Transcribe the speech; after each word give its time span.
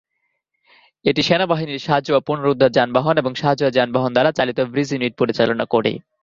এটি 1.05 1.21
সেনাবাহিনীর 1.23 1.85
সাঁজোয়া 1.87 2.21
পুনরুদ্ধার 2.27 2.75
যানবাহন 2.77 3.15
এবং 3.17 3.31
সাঁজোয়া 3.35 3.75
যানবাহন 3.77 4.11
দ্বারা 4.13 4.31
চালিত 4.31 4.59
ব্রিজ 4.71 4.89
ইউনিট 4.91 5.13
পরিচালনা 5.17 5.65
করে। 5.73 5.91